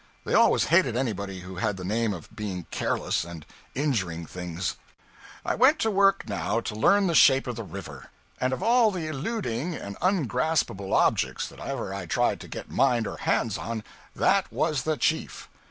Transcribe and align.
They 0.25 0.33
always 0.33 0.63
hated 0.63 0.95
anybody 0.97 1.41
who 1.41 1.57
had 1.57 1.77
the 1.77 1.83
name 1.83 2.11
of 2.11 2.35
being 2.35 2.65
careless, 2.71 3.23
and 3.23 3.45
injuring 3.75 4.25
things. 4.25 4.77
I 5.45 5.53
went 5.53 5.77
to 5.81 5.91
work 5.91 6.27
now 6.27 6.59
to 6.59 6.73
learn 6.73 7.05
the 7.05 7.13
shape 7.13 7.45
of 7.45 7.55
the 7.55 7.63
river; 7.63 8.09
and 8.39 8.51
of 8.51 8.63
all 8.63 8.89
the 8.89 9.05
eluding 9.05 9.75
and 9.75 9.97
ungraspable 10.01 10.91
objects 10.95 11.47
that 11.49 11.59
ever 11.59 11.93
I 11.93 12.07
tried 12.07 12.39
to 12.39 12.47
get 12.47 12.71
mind 12.71 13.05
or 13.05 13.17
hands 13.17 13.59
on, 13.59 13.83
that 14.15 14.51
was 14.51 14.85
the 14.85 14.97
chief. 14.97 15.47